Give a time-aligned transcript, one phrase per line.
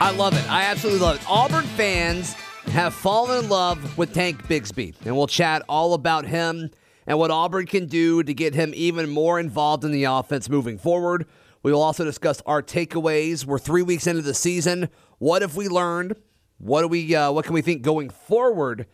[0.00, 0.50] I love it.
[0.50, 1.30] I absolutely love it.
[1.30, 2.32] Auburn fans
[2.66, 6.70] have fallen in love with Tank Bigsby, and we'll chat all about him
[7.06, 10.78] and what Auburn can do to get him even more involved in the offense moving
[10.78, 11.26] forward.
[11.62, 13.44] We will also discuss our takeaways.
[13.44, 14.88] We're three weeks into the season.
[15.18, 16.16] What have we learned?
[16.58, 17.14] What do we?
[17.14, 18.86] Uh, what can we think going forward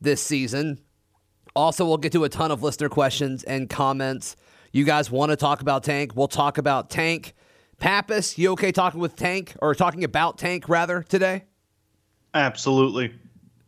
[0.00, 0.80] this season?
[1.54, 4.36] Also, we'll get to a ton of listener questions and comments.
[4.72, 6.12] You guys want to talk about Tank?
[6.14, 7.34] We'll talk about Tank.
[7.78, 11.44] Pappas, you okay talking with Tank or talking about Tank rather today?
[12.34, 13.14] Absolutely.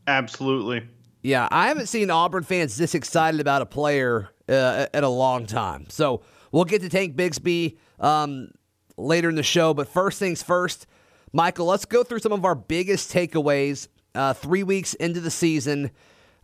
[0.06, 0.88] Absolutely.
[1.22, 5.46] Yeah, I haven't seen Auburn fans this excited about a player uh, at a long
[5.46, 5.86] time.
[5.90, 8.50] So we'll get to Tank Bigsby um,
[8.96, 9.74] later in the show.
[9.74, 10.86] But first things first,
[11.32, 15.90] Michael, let's go through some of our biggest takeaways uh, three weeks into the season.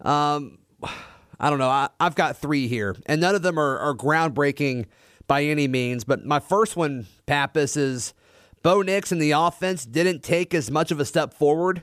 [0.02, 0.58] Um,
[1.40, 1.68] I don't know.
[1.68, 4.86] I, have got three here, and none of them are, are groundbreaking
[5.26, 6.04] by any means.
[6.04, 8.14] But my first one, Pappas, is
[8.62, 11.82] Bo Nix and the offense didn't take as much of a step forward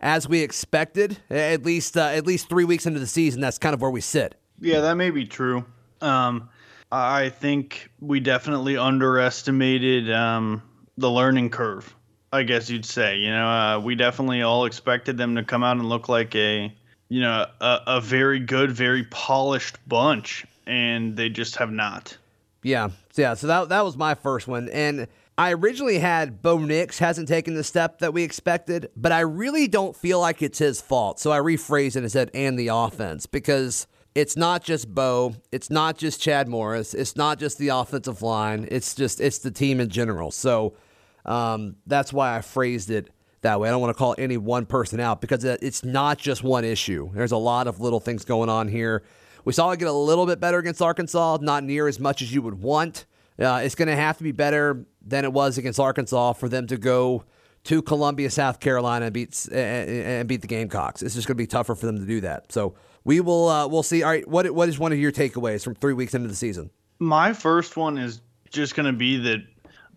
[0.00, 1.18] as we expected.
[1.30, 4.00] At least, uh, at least three weeks into the season, that's kind of where we
[4.00, 4.34] sit.
[4.60, 5.64] Yeah, that may be true.
[6.00, 6.48] Um,
[6.90, 10.62] I think we definitely underestimated um,
[10.96, 11.94] the learning curve.
[12.32, 13.18] I guess you'd say.
[13.18, 16.74] You know, uh, we definitely all expected them to come out and look like a,
[17.08, 22.16] you know, a, a very good, very polished bunch, and they just have not.
[22.62, 23.34] Yeah, yeah.
[23.34, 27.54] So that that was my first one, and I originally had Bo Nix hasn't taken
[27.54, 31.18] the step that we expected, but I really don't feel like it's his fault.
[31.18, 35.70] So I rephrased it and said, "and the offense," because it's not just Bo, it's
[35.70, 39.80] not just Chad Morris, it's not just the offensive line, it's just it's the team
[39.80, 40.30] in general.
[40.30, 40.74] So
[41.24, 43.68] um, that's why I phrased it that way.
[43.68, 47.10] I don't want to call any one person out because it's not just one issue.
[47.14, 49.02] There's a lot of little things going on here.
[49.44, 52.32] We saw it get a little bit better against Arkansas, not near as much as
[52.32, 53.06] you would want.
[53.38, 56.66] Uh, it's going to have to be better than it was against Arkansas for them
[56.68, 57.24] to go
[57.64, 61.02] to Columbia, South Carolina, and beat and beat the Gamecocks.
[61.02, 62.52] It's just going to be tougher for them to do that.
[62.52, 64.02] So we will uh, we'll see.
[64.02, 66.70] All right, what what is one of your takeaways from three weeks into the season?
[66.98, 68.20] My first one is
[68.50, 69.44] just going to be that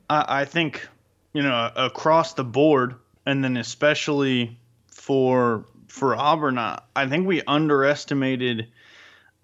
[0.09, 0.87] I, I think
[1.33, 2.95] you know across the board,
[3.25, 4.57] and then especially
[4.87, 8.67] for for Auburn, I think we underestimated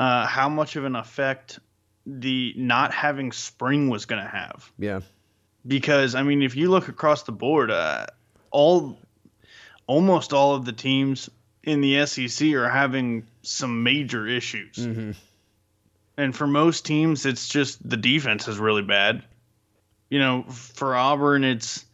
[0.01, 1.59] uh, how much of an effect
[2.07, 4.72] the not having spring was going to have.
[4.79, 5.01] Yeah.
[5.67, 8.07] Because I mean, if you look across the board, uh,
[8.50, 8.97] all
[9.85, 11.29] almost all of the teams
[11.63, 14.78] in the SEC are having some major issues.
[14.78, 15.12] Mm-hmm.
[16.18, 19.23] And for most teams, it's just the defense is really bad.
[20.09, 21.85] You know, for Auburn, it's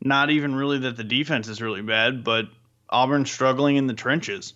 [0.00, 2.46] not even really that the defense is really bad, but
[2.88, 4.54] Auburn struggling in the trenches.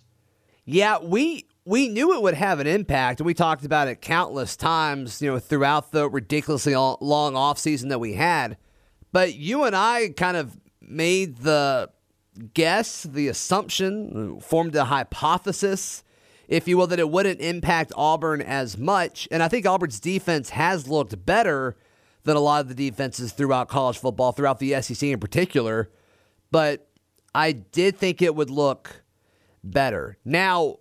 [0.63, 3.21] Yeah, we we knew it would have an impact.
[3.21, 8.13] We talked about it countless times, you know, throughout the ridiculously long offseason that we
[8.13, 8.57] had.
[9.11, 11.91] But you and I kind of made the
[12.53, 16.03] guess, the assumption, formed a hypothesis,
[16.47, 19.27] if you will, that it wouldn't impact Auburn as much.
[19.31, 21.77] And I think Auburn's defense has looked better
[22.23, 25.91] than a lot of the defenses throughout college football, throughout the SEC in particular.
[26.49, 26.87] But
[27.35, 29.03] I did think it would look
[29.63, 30.17] better.
[30.25, 30.77] Now,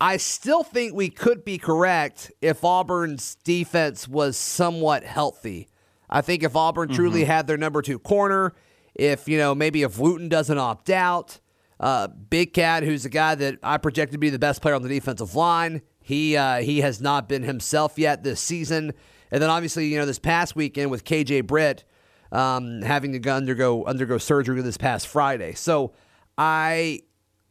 [0.00, 5.68] I still think we could be correct if Auburn's defense was somewhat healthy.
[6.08, 6.96] I think if Auburn mm-hmm.
[6.96, 8.54] truly had their number two corner,
[8.94, 11.38] if, you know, maybe if Wooten doesn't opt out,
[11.78, 14.82] uh, Big Cat, who's a guy that I projected to be the best player on
[14.82, 18.92] the defensive line, he uh, he has not been himself yet this season.
[19.30, 21.84] And then obviously, you know, this past weekend with KJ Britt
[22.32, 25.54] um, having to undergo undergo surgery this past Friday.
[25.54, 25.92] So
[26.36, 27.00] I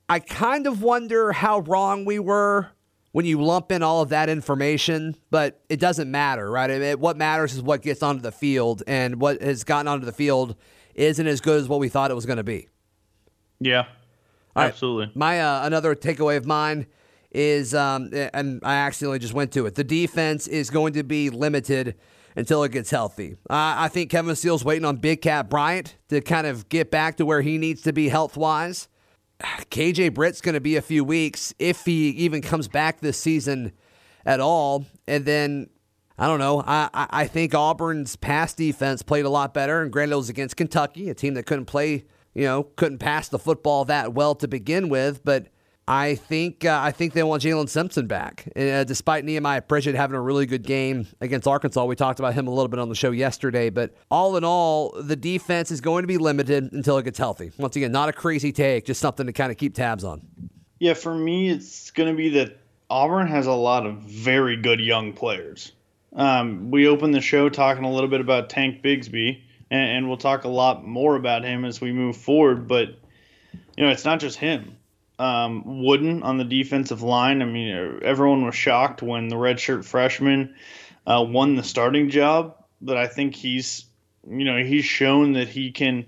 [0.09, 2.67] I kind of wonder how wrong we were
[3.11, 6.69] when you lump in all of that information, but it doesn't matter, right?
[6.69, 10.05] I mean, what matters is what gets onto the field, and what has gotten onto
[10.05, 10.55] the field
[10.95, 12.67] isn't as good as what we thought it was going to be.
[13.59, 13.85] Yeah,
[14.55, 15.11] absolutely.
[15.15, 16.87] My uh, another takeaway of mine
[17.31, 19.75] is, um, and I accidentally just went to it.
[19.75, 21.95] The defense is going to be limited
[22.35, 23.33] until it gets healthy.
[23.49, 27.17] Uh, I think Kevin Steele's waiting on Big Cat Bryant to kind of get back
[27.17, 28.87] to where he needs to be health wise.
[29.39, 33.71] KJ Britt's going to be a few weeks if he even comes back this season
[34.25, 34.85] at all.
[35.07, 35.69] And then
[36.17, 36.63] I don't know.
[36.65, 40.57] I, I think Auburn's pass defense played a lot better, and granted it was against
[40.57, 42.03] Kentucky, a team that couldn't play you
[42.33, 45.47] you know, couldn't pass the football that well to begin with, but
[45.89, 48.47] I think uh, I think they want Jaylin Simpson back.
[48.55, 52.47] Uh, despite Nehemiah Pritchett having a really good game against Arkansas, we talked about him
[52.47, 53.71] a little bit on the show yesterday.
[53.71, 57.51] But all in all, the defense is going to be limited until it gets healthy.
[57.57, 60.21] Once again, not a crazy take, just something to kind of keep tabs on.
[60.77, 62.59] Yeah, for me, it's going to be that
[62.91, 65.71] Auburn has a lot of very good young players.
[66.15, 69.41] Um, we opened the show talking a little bit about Tank Bigsby,
[69.71, 72.67] and, and we'll talk a lot more about him as we move forward.
[72.67, 72.89] But
[73.75, 74.75] you know, it's not just him
[75.19, 77.41] um, Wooden on the defensive line.
[77.41, 80.55] I mean, everyone was shocked when the redshirt freshman
[81.05, 83.85] uh, won the starting job, but I think he's,
[84.27, 86.05] you know, he's shown that he can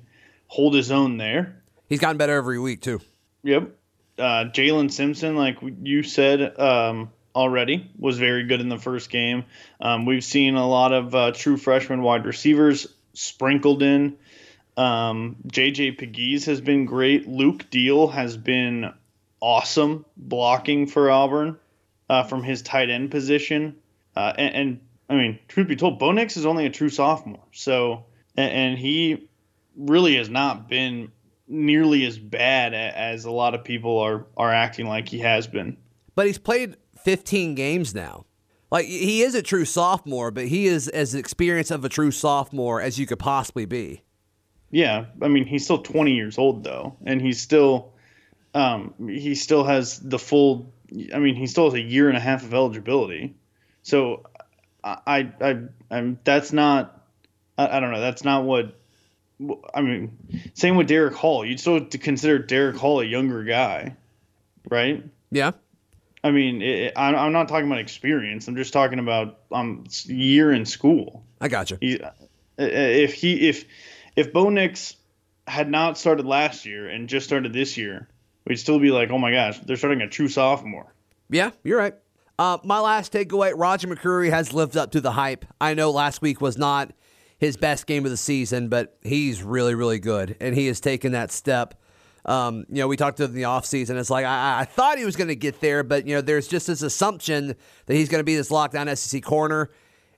[0.47, 1.61] hold his own there.
[1.87, 3.01] He's gotten better every week too.
[3.43, 3.75] Yep.
[4.17, 9.45] Uh, Jaylin Simpson, like you said um, already, was very good in the first game.
[9.79, 14.17] Um, we've seen a lot of uh, true freshman wide receivers sprinkled in.
[14.77, 17.27] Um, JJ Pegues has been great.
[17.27, 18.93] Luke Deal has been
[19.41, 21.57] awesome blocking for Auburn
[22.09, 23.75] uh, from his tight end position.
[24.15, 24.79] Uh, and, and,
[25.09, 27.43] I mean, truth be told, Bo Nix is only a true sophomore.
[27.51, 28.05] So,
[28.37, 29.27] and, and he
[29.75, 31.11] really has not been
[31.47, 35.77] nearly as bad as a lot of people are, are acting like he has been.
[36.15, 38.25] But he's played 15 games now.
[38.69, 42.81] Like, he is a true sophomore, but he is as experienced of a true sophomore
[42.81, 44.03] as you could possibly be.
[44.69, 45.05] Yeah.
[45.21, 47.93] I mean, he's still 20 years old, though, and he's still
[48.53, 50.71] um, he still has the full.
[51.13, 53.35] I mean, he still has a year and a half of eligibility.
[53.83, 54.25] So,
[54.83, 55.59] I, I,
[55.89, 56.19] I'm.
[56.23, 57.05] That's not.
[57.57, 58.01] I, I don't know.
[58.01, 58.75] That's not what.
[59.73, 61.43] I mean, same with Derick Hall.
[61.45, 63.95] You'd still to consider Derick Hall a younger guy,
[64.69, 65.03] right?
[65.31, 65.51] Yeah.
[66.23, 68.47] I mean, it, I'm not talking about experience.
[68.47, 71.23] I'm just talking about um year in school.
[71.39, 71.77] I got you.
[71.81, 71.99] He,
[72.57, 73.65] if he if
[74.15, 74.95] if Bo Nix
[75.47, 78.07] had not started last year and just started this year,
[78.45, 80.93] we'd still be like, oh my gosh, they're starting a true sophomore.
[81.29, 81.95] Yeah, you're right.
[82.37, 85.45] Uh, my last takeaway Roger McCreary has lived up to the hype.
[85.59, 86.91] I know last week was not
[87.37, 90.35] his best game of the season, but he's really, really good.
[90.39, 91.79] And he has taken that step.
[92.25, 93.97] Um, you know, we talked to him in the offseason.
[93.99, 96.47] It's like, I, I thought he was going to get there, but, you know, there's
[96.47, 97.55] just this assumption
[97.85, 99.71] that he's going to be this lockdown SEC corner.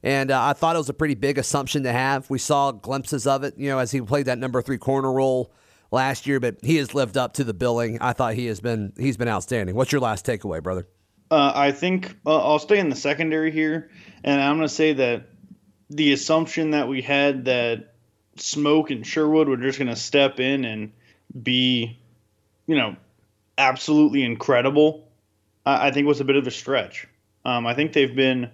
[0.04, 2.30] And uh, I thought it was a pretty big assumption to have.
[2.30, 5.54] We saw glimpses of it, you know, as he played that number three corner role
[5.94, 8.00] last year, but he has lived up to the billing.
[8.02, 9.76] I thought he has been he's been outstanding.
[9.76, 10.88] What's your last takeaway, brother?
[11.32, 13.90] Uh, I think uh, I'll stay in the secondary here,
[14.24, 15.30] and I'm going to say that
[15.90, 17.94] the assumption that we had that
[18.36, 20.92] Smoke and Sherwood were just going to step in and
[21.42, 22.00] be,
[22.68, 22.96] you know,
[23.58, 25.08] absolutely incredible,
[25.66, 27.08] I, I think was a bit of a stretch.
[27.46, 28.50] Um, I think they've been,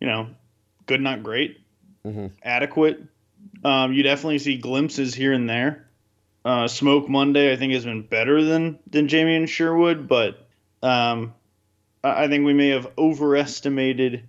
[0.00, 0.28] you know,
[0.86, 1.60] good, not great,
[2.04, 2.26] mm-hmm.
[2.42, 3.02] adequate.
[3.64, 5.88] Um, you definitely see glimpses here and there.
[6.44, 10.48] Uh, Smoke Monday, I think, has been better than than Jamien Sherwood, but
[10.82, 11.34] um,
[12.02, 14.28] I think we may have overestimated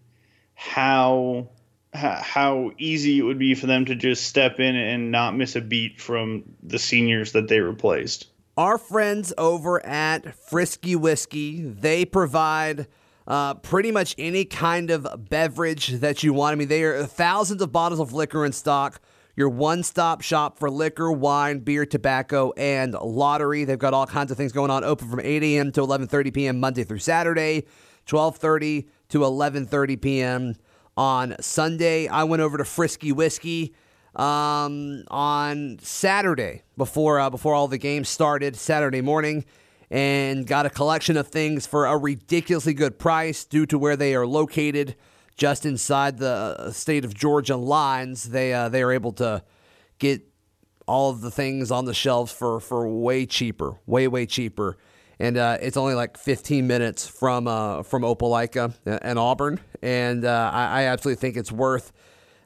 [0.54, 1.50] how
[1.94, 5.62] how easy it would be for them to just step in and not miss a
[5.62, 8.28] beat from the seniors that they replaced.
[8.58, 12.88] Our friends over at Frisky Whiskey, they provide
[13.28, 16.54] uh, pretty much any kind of beverage that you want.
[16.54, 19.02] I mean, they are thousands of bottles of liquor in stock
[19.36, 23.66] your one stop shop for liquor, wine, beer, tobacco, and lottery.
[23.66, 24.84] They've got all kinds of things going on.
[24.84, 25.72] Open from 8 a.m.
[25.72, 26.60] to 11:30 p.m.
[26.60, 27.66] Monday through Saturday,
[28.08, 30.56] 12:30 to 11:30 p.m.
[30.96, 32.08] on Sunday.
[32.08, 33.74] I went over to Frisky Whiskey
[34.16, 39.46] um, on Saturday before uh, before all the games started Saturday morning,
[39.90, 44.14] and got a collection of things for a ridiculously good price due to where they
[44.14, 44.96] are located
[45.36, 49.44] just inside the uh, state of Georgia lines, they uh, they are able to
[50.00, 50.22] get
[50.88, 54.78] all of the things on the shelves for for way cheaper, way way cheaper.
[55.20, 60.52] And uh, it's only like 15 minutes from uh, from Opelika and Auburn, and uh,
[60.54, 61.92] I, I absolutely think it's worth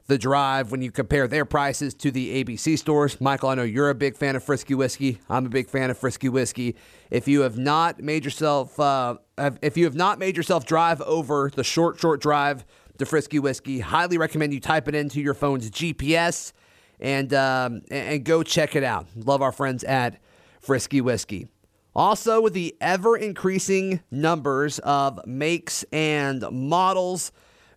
[0.06, 3.20] the drive when you compare their prices to the ABC stores.
[3.20, 5.18] Michael, I know you're a big fan of Frisky Whiskey.
[5.28, 6.76] I'm a big fan of Frisky Whiskey.
[7.10, 9.16] If you have not made yourself, uh,
[9.62, 12.64] if you have not made yourself drive over the short, short drive
[12.98, 16.52] to Frisky Whiskey, highly recommend you type it into your phone's GPS
[17.00, 19.06] and um, and go check it out.
[19.16, 20.18] Love our friends at
[20.60, 21.48] Frisky Whiskey.
[21.94, 27.32] Also, with the ever increasing numbers of makes and models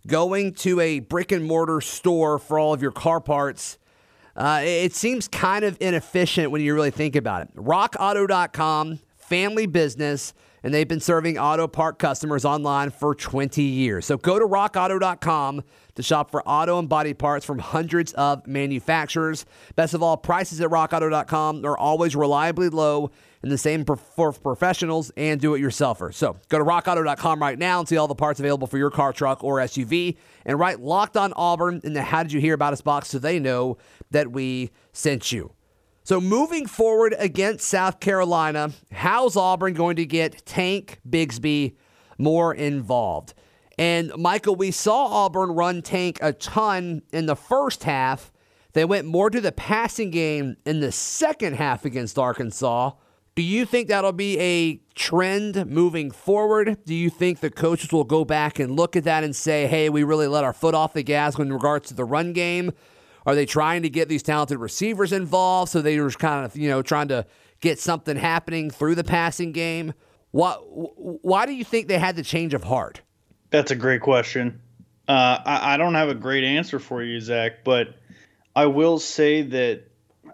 [0.08, 3.78] going to a brick and mortar store for all of your car parts,
[4.36, 7.56] uh, it seems kind of inefficient when you really think about it.
[7.56, 14.06] RockAuto.com, family business, and they've been serving auto part customers online for 20 years.
[14.06, 15.64] So go to rockauto.com
[15.96, 19.46] to shop for auto and body parts from hundreds of manufacturers.
[19.76, 23.12] Best of all, prices at rockauto.com are always reliably low
[23.44, 26.14] and the same for professionals and do it yourselfers.
[26.14, 29.14] So go to rockauto.com right now and see all the parts available for your car,
[29.14, 32.74] truck, or SUV and write locked on Auburn in the How Did You Hear About
[32.74, 33.78] Us box so they know
[34.12, 35.54] that we sent you.
[36.12, 41.78] So moving forward against South Carolina, how's Auburn going to get Tank Bigsby
[42.18, 43.34] more involved?
[43.78, 48.30] And Michael, we saw Auburn run Tank a ton in the first half.
[48.74, 52.92] They went more to the passing game in the second half against Arkansas.
[53.36, 56.80] Do you think that'll be a trend moving forward?
[56.86, 59.88] Do you think the coaches will go back and look at that and say, hey,
[59.88, 62.74] we really let our foot off the gas in regards to the run game?
[63.26, 66.70] Are they trying to get these talented receivers involved so they were kind of, you
[66.70, 67.26] know, trying to
[67.60, 69.94] get something happening through the passing game?
[70.32, 73.02] Why, why do you think they had the change of heart?
[73.52, 74.62] That's a great question.
[75.08, 77.96] Uh, I, I, don't have a great answer for you, Zac, but
[78.56, 79.84] I will say that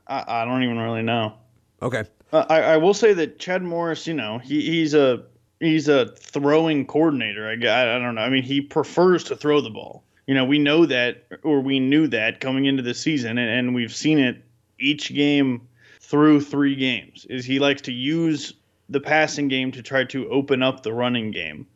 [0.06, 1.34] I, I don't even really know.
[1.82, 2.04] Okay.
[2.32, 5.24] Uh, I, I, will say that Chad Morris, you know, he, he's a
[5.60, 7.48] he's a throwing coordinator.
[7.48, 8.22] I, I don't know.
[8.22, 11.80] I mean, he prefers to throw the ball you know, we know that, or we
[11.80, 14.44] knew that coming into the season, and, and we've seen it
[14.80, 15.68] each game
[16.02, 17.26] through three games.
[17.30, 18.54] Is he likes to use
[18.90, 21.68] the passing game to try to open up the running game.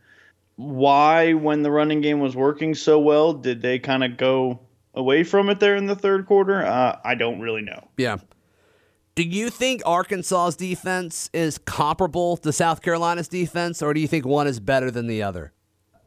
[0.56, 4.60] Why, when the running game was working so well, did they kind of go
[4.94, 6.66] away from it there in the third quarter?
[6.66, 7.88] Uh, I don't really know.
[7.98, 8.18] Yeah.
[9.16, 14.26] Do you think Arkansas's defense is comparable to South Carolina's defense, or do you think
[14.26, 15.52] one is better than the other?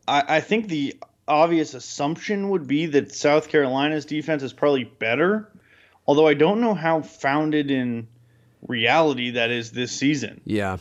[0.08, 0.94] I, I think the
[1.26, 5.50] obvious assumption would be that South Carolina's defense is probably better,
[6.07, 8.09] although I don't know how founded in
[8.66, 10.40] reality that is this season.
[10.45, 10.78] Yeah.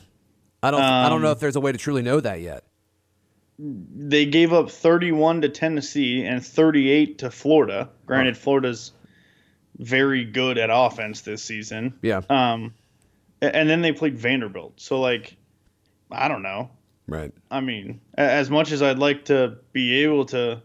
[0.62, 2.42] I don't um, I don't know um, if there's a way to truly know that
[2.42, 2.64] yet.
[3.60, 7.90] They gave up 31 to Tennessee and 38 to Florida.
[8.06, 8.40] Granted, oh.
[8.40, 8.92] Florida's
[9.78, 11.94] very good at offense this season.
[12.02, 12.22] Yeah.
[12.30, 12.74] Um
[13.42, 14.80] and then they played Vanderbilt.
[14.80, 15.36] So like
[16.12, 16.72] I don't know.
[17.08, 17.32] Right.
[17.52, 20.62] I mean, as much as I'd like to be able to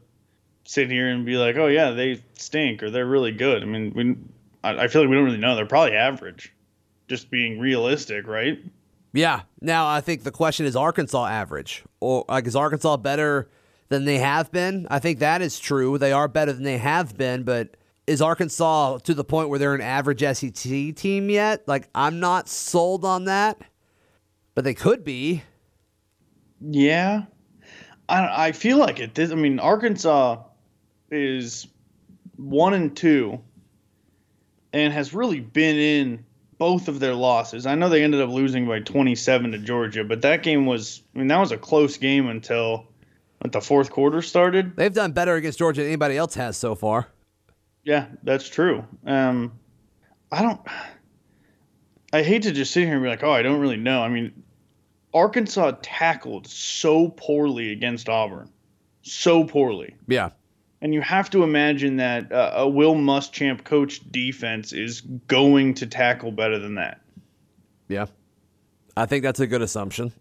[0.64, 3.62] sit here and be like, oh yeah, they stink or they're really good.
[3.62, 4.16] I mean, we,
[4.62, 5.56] I, I feel like we don't really know.
[5.56, 6.54] They're probably average.
[7.08, 8.58] Just being realistic, right?
[9.12, 9.42] Yeah.
[9.60, 13.48] Now I think the question is Arkansas average, or like is Arkansas better
[13.88, 14.86] than they have been?
[14.90, 15.96] I think that is true.
[15.98, 17.76] They are better than they have been, but
[18.06, 21.66] is Arkansas to the point where they're an average SEC team yet?
[21.66, 23.58] Like I'm not sold on that,
[24.54, 25.42] but they could be.
[26.60, 27.22] Yeah,
[28.08, 29.14] I I feel like it.
[29.14, 30.42] This, I mean, Arkansas
[31.10, 31.66] is
[32.36, 33.40] one and two,
[34.72, 36.24] and has really been in
[36.58, 37.66] both of their losses.
[37.66, 41.18] I know they ended up losing by 27 to Georgia, but that game was I
[41.18, 42.86] mean that was a close game until
[43.44, 44.76] the fourth quarter started.
[44.76, 47.08] They've done better against Georgia than anybody else has so far.
[47.84, 48.84] Yeah, that's true.
[49.06, 49.52] Um,
[50.30, 50.60] I don't.
[52.12, 54.02] I hate to just sit here and be like, oh, I don't really know.
[54.02, 54.42] I mean,
[55.14, 58.50] Arkansas tackled so poorly against Auburn,
[59.02, 59.96] so poorly.
[60.06, 60.30] Yeah.
[60.80, 65.86] And you have to imagine that uh, a Will Muschamp coach defense is going to
[65.86, 67.00] tackle better than that.
[67.88, 68.06] Yeah.
[68.96, 70.12] I think that's a good assumption.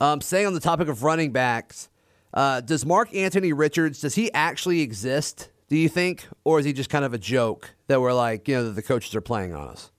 [0.00, 1.88] Um, staying on the topic of running backs,
[2.34, 6.26] uh, does Mark Anthony Richards, does he actually exist, do you think?
[6.44, 8.82] Or is he just kind of a joke that we're like, you know, that the
[8.82, 9.90] coaches are playing on us?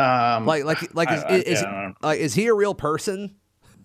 [0.00, 1.64] Um, like, like, like, is, I, is, is,
[2.02, 3.36] like, is he a real person?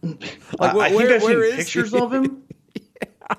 [0.60, 1.98] Like, wh- I think where, I've seen pictures he?
[1.98, 2.44] of him.
[2.76, 3.36] yeah.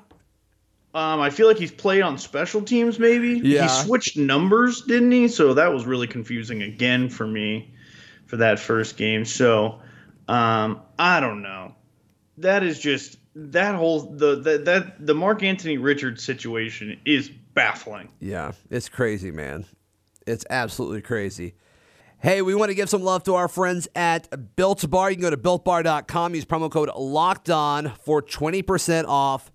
[0.95, 2.99] Um, I feel like he's played on special teams.
[2.99, 3.63] Maybe yeah.
[3.63, 5.29] he switched numbers, didn't he?
[5.29, 7.73] So that was really confusing again for me
[8.27, 9.25] for that first game.
[9.25, 9.81] So,
[10.27, 11.75] um, I don't know.
[12.39, 18.09] That is just that whole the, the that the Mark Anthony Richards situation is baffling.
[18.19, 19.67] Yeah, it's crazy, man.
[20.27, 21.55] It's absolutely crazy.
[22.27, 25.13] Hey, we want to give some love to our friends at Built Bar.
[25.13, 29.53] You can go to builtbar.com, use promo code Locked On for 20% off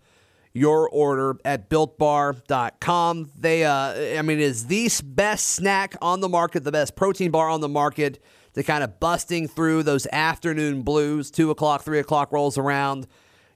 [0.54, 3.32] your order at builtbar.com.
[3.38, 7.50] They, uh, I mean, is the best snack on the market, the best protein bar
[7.50, 8.24] on the market
[8.54, 11.30] to kind of busting through those afternoon blues.
[11.30, 13.06] Two o'clock, three o'clock rolls around.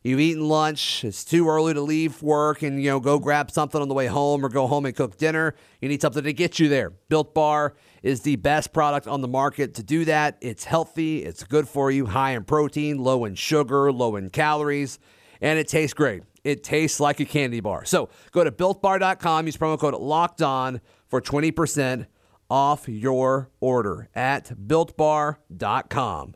[0.06, 1.04] You've eaten lunch.
[1.04, 4.06] It's too early to leave work and you know go grab something on the way
[4.06, 5.56] home or go home and cook dinner.
[5.82, 6.92] You need something to get you there.
[7.10, 10.38] Built Bar is the best product on the market to do that.
[10.42, 15.00] It's healthy, it's good for you, high in protein, low in sugar, low in calories,
[15.42, 16.22] and it tastes great.
[16.44, 17.84] It tastes like a candy bar.
[17.86, 22.06] So go to builtbar.com, use promo code locked on for 20%
[22.48, 26.36] off your order at builtbar.com.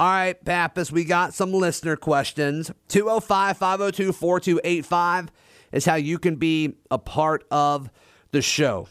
[0.00, 2.70] All right, Pappas, we got some listener questions.
[2.86, 5.32] 205 502 4285
[5.72, 7.90] is how you can be a part of
[8.30, 8.86] the show.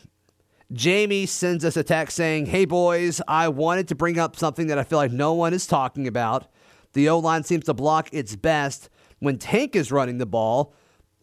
[0.73, 4.77] Jamie sends us a text saying, Hey, boys, I wanted to bring up something that
[4.77, 6.51] I feel like no one is talking about.
[6.91, 10.73] The O line seems to block its best when Tank is running the ball.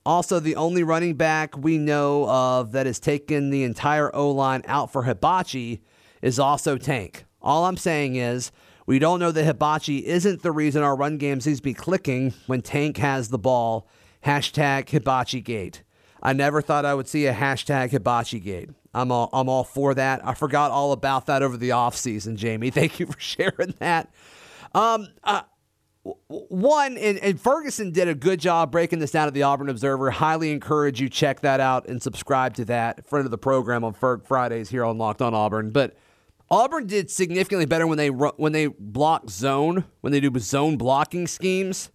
[0.07, 4.63] Also, the only running back we know of that has taken the entire O line
[4.65, 5.83] out for Hibachi
[6.23, 7.27] is also Tank.
[7.43, 8.51] All I'm saying is,
[8.87, 12.35] we don't know that Hibachi isn't the reason our run game seems to be clicking
[12.47, 13.89] when Tank has the ball.
[14.25, 15.83] Hashtag Hibachi Gate.
[16.23, 18.71] I never thought I would see a hashtag Hibachi Gate.
[18.95, 20.27] I'm all, I'm all for that.
[20.27, 22.71] I forgot all about that over the offseason, Jamie.
[22.71, 24.13] Thank you for sharing that.
[24.75, 25.43] Um, uh,
[26.29, 30.11] one, and, and, Ferguson did a good job breaking this down at the Auburn Observer.
[30.11, 33.07] Highly encourage you check that out and subscribe to that.
[33.07, 35.71] Friend of the program on Ferg Fridays here on Locked On Auburn.
[35.71, 35.97] But
[36.51, 41.27] Auburn did significantly better when they when they block zone, when they do zone blocking
[41.27, 41.91] schemes.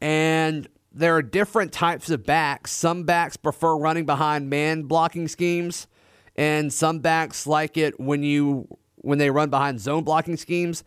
[0.00, 2.72] And there are different types of backs.
[2.72, 5.86] Some backs prefer running behind man blocking schemes,
[6.36, 8.66] and some backs like it when you
[8.96, 10.82] when they run behind zone blocking schemes.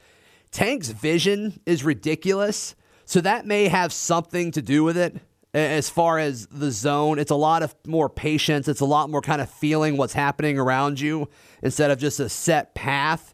[0.51, 2.75] Tank's vision is ridiculous,
[3.06, 5.22] so that may have something to do with it
[5.53, 7.20] as far as the zone.
[7.20, 8.68] It's a lot of more patience.
[8.68, 11.29] It's a lot more kind of feeling what's happening around you
[11.63, 13.34] instead of just a set path.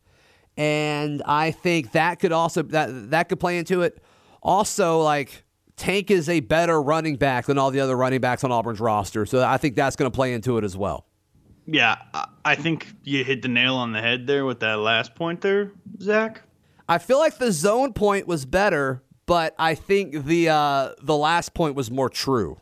[0.58, 4.02] And I think that could also that that could play into it.
[4.42, 5.44] Also, like
[5.76, 9.26] Tank is a better running back than all the other running backs on Auburn's roster,
[9.26, 11.06] so I think that's going to play into it as well.
[11.68, 11.98] Yeah,
[12.46, 15.72] I think you hit the nail on the head there with that last point there,
[16.00, 16.44] Zac.
[16.88, 21.54] I feel like the zone point was better, but I think the uh, the last
[21.54, 22.60] point was more true.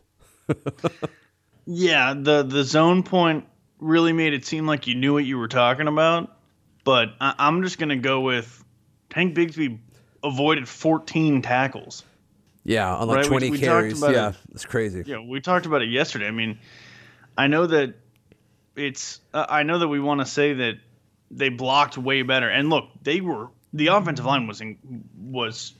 [1.66, 3.46] yeah, the the zone point
[3.78, 6.36] really made it seem like you knew what you were talking about.
[6.84, 8.64] But I, I'm just gonna go with
[9.10, 9.78] Tank Bigsby
[10.22, 12.02] avoided 14 tackles.
[12.64, 13.26] Yeah, on like right?
[13.26, 14.00] 20 we, we carries.
[14.00, 14.36] Yeah, it.
[14.52, 15.04] it's crazy.
[15.06, 16.26] Yeah, we talked about it yesterday.
[16.26, 16.58] I mean,
[17.36, 17.94] I know that
[18.74, 19.20] it's.
[19.32, 20.78] Uh, I know that we want to say that
[21.30, 22.48] they blocked way better.
[22.48, 24.78] And look, they were the offensive line was in,
[25.18, 25.74] was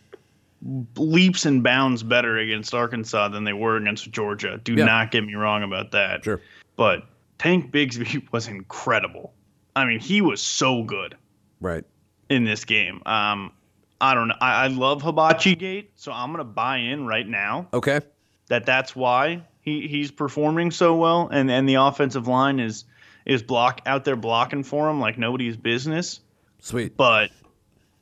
[0.96, 4.60] leaps and bounds better against Arkansas than they were against Georgia.
[4.62, 4.84] Do yeah.
[4.84, 6.24] not get me wrong about that.
[6.24, 6.40] Sure.
[6.76, 7.04] But
[7.38, 9.32] Tank Bigsby was incredible.
[9.76, 11.16] I mean, he was so good.
[11.60, 11.84] Right.
[12.28, 13.02] In this game.
[13.04, 13.52] Um,
[14.00, 14.36] I don't know.
[14.40, 17.68] I, I love Hibachi Gate, so I'm gonna buy in right now.
[17.72, 18.00] Okay.
[18.48, 22.84] That that's why he, he's performing so well, and and the offensive line is
[23.24, 26.20] is block out there blocking for him like nobody's business.
[26.60, 26.96] Sweet.
[26.96, 27.30] But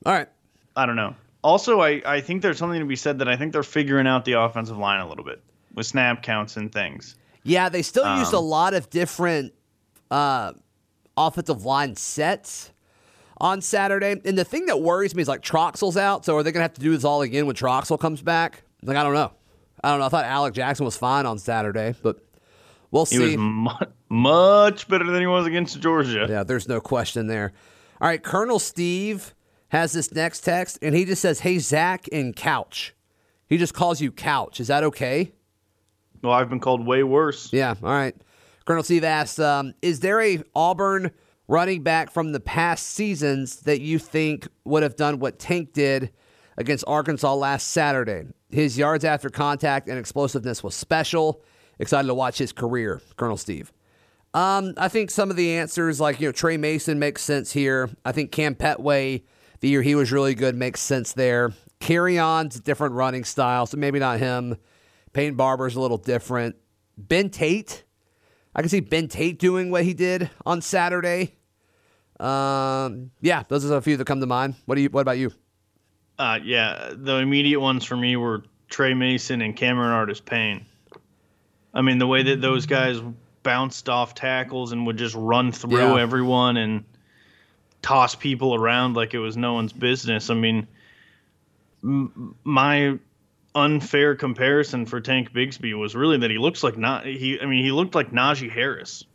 [0.05, 0.27] all right.
[0.75, 1.15] I don't know.
[1.43, 4.25] Also, I, I think there's something to be said that I think they're figuring out
[4.25, 5.41] the offensive line a little bit
[5.73, 7.15] with snap counts and things.
[7.43, 9.53] Yeah, they still um, used a lot of different
[10.09, 10.53] uh,
[11.17, 12.71] offensive line sets
[13.37, 14.21] on Saturday.
[14.23, 16.63] And the thing that worries me is like Troxel's out, so are they going to
[16.63, 18.63] have to do this all again when Troxel comes back?
[18.81, 19.33] Like, I don't know.
[19.83, 20.05] I don't know.
[20.05, 22.23] I thought Alec Jackson was fine on Saturday, but
[22.91, 23.17] we'll see.
[23.31, 26.25] He was mu- much better than he was against Georgia.
[26.29, 27.51] Yeah, there's no question there.
[27.99, 29.33] All right, Colonel Steve
[29.73, 32.95] has this next text, and he just says, "Hey Zac in couch."
[33.47, 34.59] He just calls you couch.
[34.59, 35.33] Is that okay?
[36.21, 37.51] Well, I've been called way worse.
[37.51, 37.73] Yeah.
[37.83, 38.15] All right.
[38.65, 41.11] Colonel Steve asks, um, "Is there a Auburn
[41.47, 46.11] running back from the past seasons that you think would have done what Tank did
[46.55, 48.27] against Arkansas last Saturday?
[48.51, 51.41] His yards after contact and explosiveness was special.
[51.79, 53.73] Excited to watch his career, Colonel Steve."
[54.35, 57.89] Um, I think some of the answers, like you know, Tre Mason makes sense here.
[58.05, 59.23] I think Cam Petway
[59.63, 61.53] the year he was really good makes sense there.
[61.79, 64.57] Kerryon's a different running style, so maybe not him.
[65.13, 66.57] Peyton Barber's a little different.
[66.97, 67.85] Ben Tate,
[68.53, 71.37] I can see Ben Tate doing what he did on Saturday.
[72.19, 74.55] Um, yeah, those are a few that come to mind.
[74.65, 74.89] What do you?
[74.89, 75.31] What about you?
[76.19, 80.65] Uh, yeah, the immediate ones for me were Tre Mason and Cameron Artis Payne.
[81.73, 83.01] I mean, the way that those guys
[83.43, 86.01] bounced off tackles and would just run through yeah.
[86.01, 86.83] everyone and
[87.83, 90.31] toss people around like it was no one's business.
[90.31, 90.67] I mean,
[91.83, 92.97] m- my
[93.53, 97.39] unfair comparison for Tank Bigsby was really that he looks like not he.
[97.39, 99.05] I mean, he looked like Najee Harris.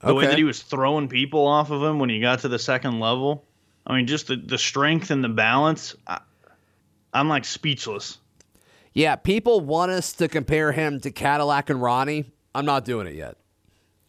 [0.00, 0.18] The okay.
[0.18, 2.98] way that he was throwing people off of him when he got to the second
[2.98, 3.44] level,
[3.86, 5.94] I mean, just the, the strength and the balance.
[6.06, 6.20] I,
[7.14, 8.18] I'm like speechless.
[8.94, 12.32] Yeah, people want us to compare him to Cadillac and Ronnie.
[12.54, 13.36] I'm not doing it yet.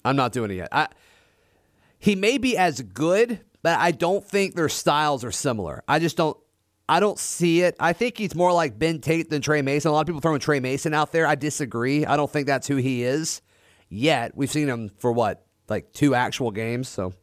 [0.04, 0.70] I'm not doing it yet.
[0.72, 0.88] I,
[2.00, 5.84] he may be as good, but I don't think their styles are similar.
[5.88, 6.38] I just don't.
[6.88, 7.78] I don't see it.
[7.80, 9.90] I think he's more like Ben Tate than Tre Mason.
[9.90, 11.26] A lot of people throwing Tre Mason out there.
[11.26, 12.06] I disagree.
[12.06, 13.42] I don't think that's who he is
[13.88, 14.36] yet.
[14.36, 16.90] We've seen him for what, like two actual games.
[16.90, 17.14] So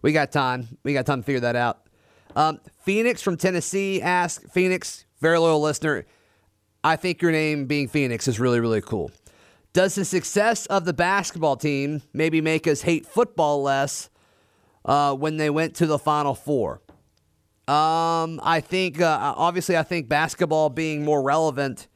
[0.00, 0.78] we got time.
[0.82, 1.86] We got time to figure that out.
[2.34, 6.06] Um, Phoenix from Tennessee asks Phoenix, very loyal listener.
[6.82, 9.10] I think your name being Phoenix is really, really cool.
[9.74, 14.08] Does the success of the basketball team maybe make us hate football less
[14.84, 16.82] uh, when they went to the Final Four?
[17.68, 21.88] Um, I think uh, obviously I think basketball being more relevant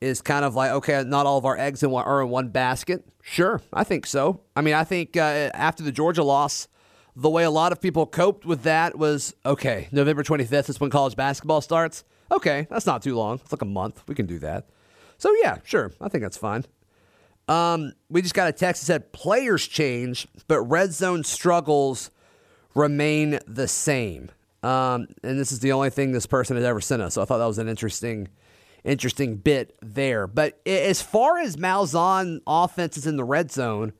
[0.00, 2.48] is kind of like okay, not all of our eggs in one, are in one
[2.48, 3.04] basket.
[3.20, 4.40] Sure, I think so.
[4.54, 6.68] I mean, I think uh, after the Georgia loss,
[7.14, 9.88] the way a lot of people coped with that was okay.
[9.92, 12.04] November twenty fifth is when college basketball starts.
[12.30, 13.40] Okay, that's not too long.
[13.42, 14.02] It's like a month.
[14.06, 14.68] We can do that.
[15.18, 16.64] So yeah, sure, I think that's fine.
[17.48, 22.10] Um, we just got a text that said players change, but red zone struggles
[22.74, 24.30] remain the same.
[24.62, 27.14] Um, and this is the only thing this person has ever sent us.
[27.14, 28.28] So I thought that was an interesting,
[28.84, 30.26] interesting bit there.
[30.26, 33.92] But as far as Malzahn offenses in the red zone,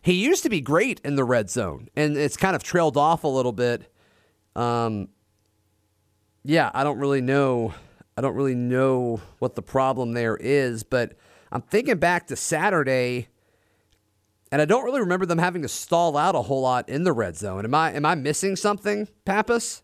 [0.00, 3.22] he used to be great in the red zone, and it's kind of trailed off
[3.22, 3.92] a little bit.
[4.56, 5.08] Um,
[6.44, 7.72] yeah, I don't really know.
[8.16, 11.16] I don't really know what the problem there is, but
[11.52, 13.28] I'm thinking back to Saturday,
[14.50, 17.12] and I don't really remember them having to stall out a whole lot in the
[17.12, 17.66] red zone.
[17.66, 19.82] Am I am I missing something, Pappas?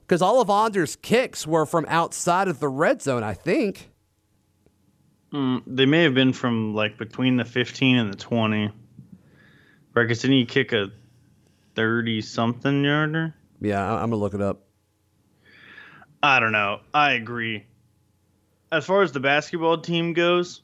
[0.00, 3.90] Because all of Anders' kicks were from outside of the red zone, I think.
[5.32, 8.70] Mm, they may have been from like between the 15 and the 20.
[9.94, 10.90] Because didn't he kick a
[11.74, 13.34] 30 something yarder?
[13.60, 14.62] Yeah, I'm gonna look it up.
[16.22, 16.80] I don't know.
[16.94, 17.64] I agree.
[18.74, 20.62] As far as the basketball team goes,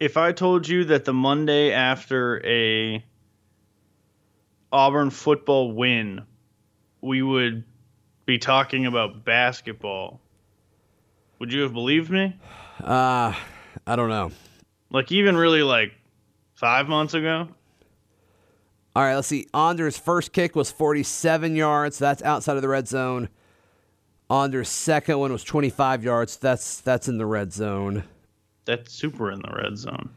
[0.00, 3.04] if I told you that the Monday after a
[4.72, 6.22] Auburn football win,
[7.00, 7.62] we would
[8.24, 10.20] be talking about basketball,
[11.38, 12.36] would you have believed me?
[12.82, 13.32] Uh,
[13.86, 14.32] I don't know.
[14.90, 15.92] Like even really like
[16.54, 17.46] five months ago?
[18.96, 19.46] All right, let's see.
[19.54, 21.98] Anders' first kick was 47 yards.
[21.98, 23.28] So That's outside of the red zone.
[24.30, 26.36] Anders' second one was 25 yards.
[26.36, 28.04] That's that's in the red zone.
[28.64, 30.10] That's super in the red zone.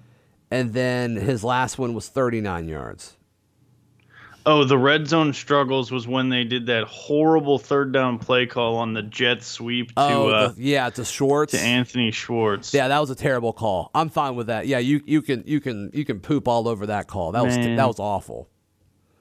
[0.50, 3.16] And then his last one was 39 yards.
[4.46, 8.78] Oh, the red zone struggles was when they did that horrible third down play call
[8.78, 11.52] on the jet sweep to oh, uh, the, yeah, to Schwartz.
[11.52, 12.74] to Anthony Schwartz.
[12.74, 13.92] Yeah, that was a terrible call.
[13.94, 14.66] I'm fine with that.
[14.66, 17.34] Yeah, you you can you can you can poop all over that call.
[17.34, 18.50] That was that was awful.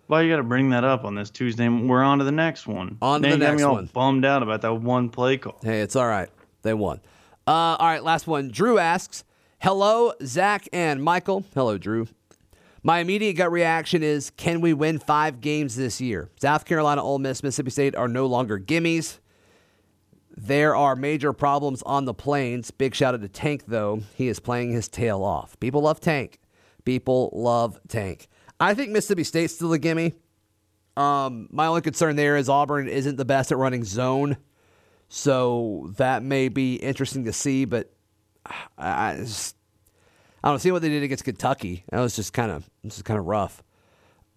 [0.08, 1.68] Why you got to bring that up on this Tuesday?
[1.68, 2.96] We're on to the next one.
[3.02, 3.86] On to Now the next me all one.
[3.92, 5.58] Bummed out about that one play call.
[5.62, 6.30] Hey, it's all right.
[6.62, 7.00] They won.
[7.46, 8.48] Uh, all right, last one.
[8.48, 9.22] Drew asks,
[9.58, 11.44] "Hello, Zac and Michael.
[11.54, 12.08] Hello, Drew.
[12.82, 16.30] My immediate gut reaction is, can we win five games this year?
[16.40, 19.18] South Carolina, Ole Miss, Mississippi State are no longer gimmies.
[20.34, 22.70] There are major problems on the plains.
[22.70, 24.02] Big shout out to Tank, though.
[24.14, 25.58] He is playing his tail off.
[25.60, 26.38] People love Tank.
[26.84, 28.28] People love Tank.
[28.60, 30.14] I think Mississippi State's still a gimme.
[30.96, 34.36] Um, my only concern there is Auburn isn't the best at running zone.
[35.08, 37.90] So that may be interesting to see, but
[38.76, 39.56] I, just,
[40.42, 40.58] I don't.
[40.58, 41.84] See what they did against Kentucky.
[41.90, 43.62] That was just kind of this is kind of rough.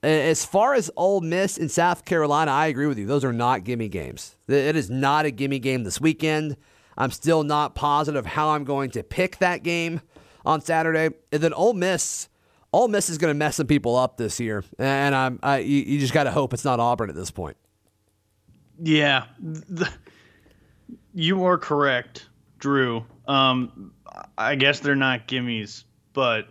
[0.04, 3.06] As far as Ole Miss and South Carolina, I agree with you.
[3.06, 4.36] Those are not gimme games.
[4.48, 6.58] It is not a gimme game this weekend.
[6.98, 10.02] I'm still not positive how I'm going to pick that game
[10.44, 11.16] on Saturday.
[11.32, 12.30] And then Ole Miss,
[12.74, 15.82] Ole Miss is going to mess some people up this year, and I'm I, you,
[15.84, 17.58] you just got to hope it's not Auburn at this point.
[18.82, 19.92] Yeah, the,
[21.14, 22.28] you are correct,
[22.60, 23.06] Drew.
[23.28, 23.94] Um,
[24.38, 26.48] I guess they're not gimmies, but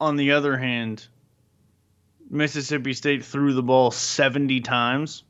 [0.00, 1.06] on the other hand,
[2.30, 5.24] Mississippi State threw the ball 70 times.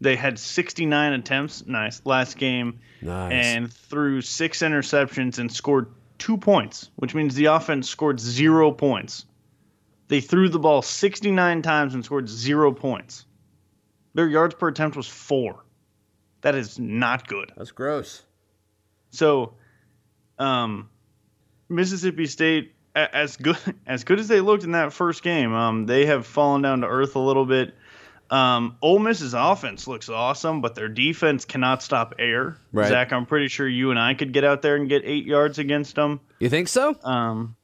[0.00, 3.32] They had 69 attempts, nice, last game, Nice.
[3.32, 5.86] and threw six interceptions and scored
[6.18, 9.26] two points, which means the offense scored zero points.
[10.08, 13.26] They threw the ball 69 times and scored zero points.
[14.14, 15.64] Their yards per attempt was four.
[16.42, 17.52] That is not good.
[17.56, 18.22] That's gross.
[19.10, 19.54] So,
[20.38, 20.88] um,
[21.68, 26.06] Mississippi State, as good as good as they looked in that first game, um, they
[26.06, 27.74] have fallen down to earth a little bit.
[28.30, 32.56] Um, Ole Miss's offense looks awesome, but their defense cannot stop air.
[32.72, 32.88] Right.
[32.88, 35.58] Zac, I'm pretty sure you and I could get out there and get eight yards
[35.58, 36.20] against them.
[36.40, 36.96] You think so?
[37.04, 37.56] Um,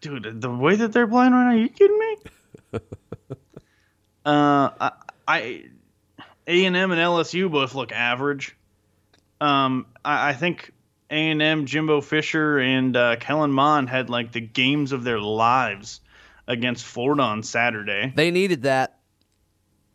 [0.00, 2.16] dude, the way that they're playing right now, you kidding me?
[4.28, 4.90] Uh,
[5.26, 5.64] I
[6.46, 8.54] A and M and LSU both look average.
[9.40, 10.70] Um, I, I think
[11.08, 15.18] A and M, Jimbo Fisher, and uh, Kellen Mond had like the games of their
[15.18, 16.02] lives
[16.46, 18.12] against Florida on Saturday.
[18.14, 18.97] They needed that.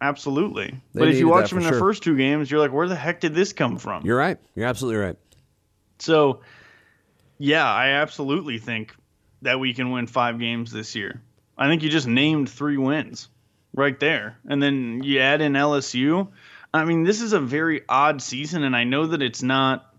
[0.03, 0.81] Absolutely.
[0.93, 2.89] They but if you watch them in for the first two games, you're like, where
[2.89, 4.05] the heck did this come from?
[4.05, 4.37] You're right.
[4.53, 5.15] You're absolutely right.
[5.99, 6.41] So,
[7.37, 8.93] yeah, I absolutely think
[9.43, 11.21] that we can win five games this year.
[11.57, 13.29] I think you just named three wins
[13.73, 14.37] right there.
[14.45, 16.27] And then you add in LSU.
[16.73, 19.89] I mean, this is a very odd season, and I know that it's not.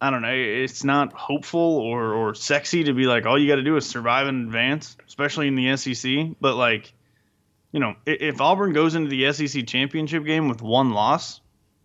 [0.00, 0.32] I don't know.
[0.32, 3.86] It's not hopeful or, or sexy to be like, all you got to do is
[3.86, 6.36] survive and advance, especially in the SEC.
[6.40, 6.92] But, like,
[7.76, 11.42] you know, if Auburn goes into the SEC championship game with one loss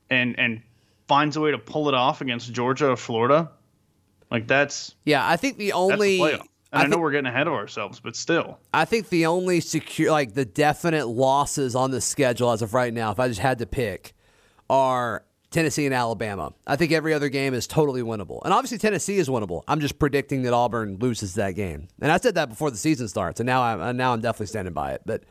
[0.10, 0.62] and, and
[1.10, 3.52] finds a way to pull it off against Georgia or Florida,
[4.32, 6.40] like that's Yeah, I think the only the.
[6.72, 9.60] I I, know think- we're getting ahead of ourselves, but still, I think the only
[9.60, 13.42] secure, like the definite losses on the schedule as of right now, if I just
[13.42, 14.14] had to pick,
[14.70, 16.54] are Tennessee and Alabama.
[16.66, 19.64] I think every other game is totally winnable, and obviously Tennessee is winnable.
[19.68, 23.10] I'm just predicting that Auburn loses that game, and I said that before the season
[23.10, 25.02] starts, and now I'm now I'm definitely standing by it.
[25.06, 25.26] But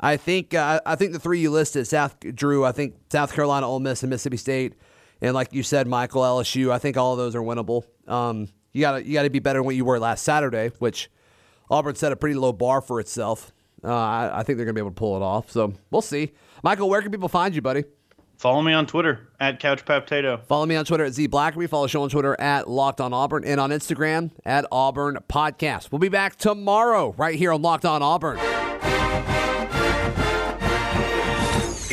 [0.00, 3.66] I think uh, I think the three you listed, South Drew, I think South Carolina,
[3.68, 4.74] Ole Miss, and Mississippi State,
[5.20, 6.70] and like you said, Michael LSU.
[6.70, 7.84] I think all of those are winnable.
[8.06, 10.70] Um, you got to you got to be better than what you were last Saturday,
[10.78, 11.10] which
[11.70, 13.52] Auburn set a pretty low bar for itself.
[13.82, 15.50] Uh, I, I think they're gonna be able to pull it off.
[15.50, 16.32] So we'll see.
[16.62, 17.84] Michael, where can people find you, buddy?
[18.38, 20.44] follow me on Twitter at CouchPaptato.
[20.44, 21.68] Follow me on Twitter at Z Blackerby.
[21.68, 25.90] Follow the show on Twitter at Locked On Auburn and on Instagram at Auburn Podcast.
[25.90, 28.38] We'll be back tomorrow right here on Locked On Auburn.